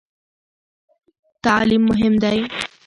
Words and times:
تعلیم 1.43 1.81
مهم 1.89 2.13
دی؟ 2.23 2.39